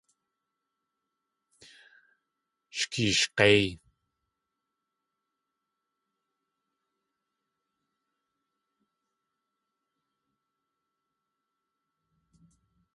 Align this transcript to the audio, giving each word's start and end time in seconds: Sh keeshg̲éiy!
Sh 2.77 2.83
keeshg̲éiy! 2.91 3.67